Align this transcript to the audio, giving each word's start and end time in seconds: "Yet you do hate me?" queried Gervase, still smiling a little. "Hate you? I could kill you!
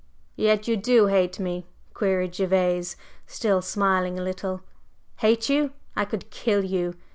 "Yet 0.35 0.67
you 0.67 0.77
do 0.77 1.05
hate 1.05 1.39
me?" 1.39 1.67
queried 1.93 2.33
Gervase, 2.35 2.95
still 3.27 3.61
smiling 3.61 4.17
a 4.17 4.23
little. 4.23 4.61
"Hate 5.17 5.47
you? 5.47 5.73
I 5.95 6.05
could 6.05 6.31
kill 6.31 6.63
you! 6.65 6.95